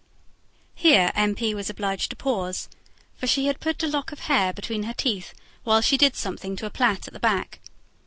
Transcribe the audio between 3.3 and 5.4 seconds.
had put a lock of hair between her teeth